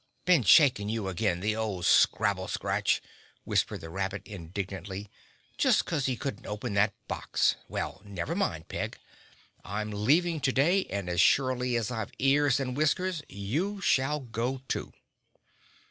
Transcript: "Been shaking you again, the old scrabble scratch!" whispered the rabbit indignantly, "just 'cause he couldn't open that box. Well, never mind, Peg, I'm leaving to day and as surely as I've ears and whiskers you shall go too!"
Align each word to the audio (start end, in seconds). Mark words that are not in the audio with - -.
"Been 0.25 0.41
shaking 0.41 0.89
you 0.89 1.07
again, 1.07 1.41
the 1.41 1.55
old 1.55 1.85
scrabble 1.85 2.47
scratch!" 2.47 3.03
whispered 3.43 3.81
the 3.81 3.89
rabbit 3.91 4.23
indignantly, 4.25 5.11
"just 5.59 5.85
'cause 5.85 6.07
he 6.07 6.17
couldn't 6.17 6.47
open 6.47 6.73
that 6.73 6.95
box. 7.07 7.55
Well, 7.67 8.01
never 8.03 8.33
mind, 8.33 8.67
Peg, 8.67 8.97
I'm 9.63 9.91
leaving 9.91 10.39
to 10.39 10.51
day 10.51 10.85
and 10.85 11.07
as 11.07 11.21
surely 11.21 11.75
as 11.75 11.91
I've 11.91 12.13
ears 12.17 12.59
and 12.59 12.75
whiskers 12.75 13.21
you 13.29 13.79
shall 13.79 14.21
go 14.21 14.63
too!" 14.67 14.91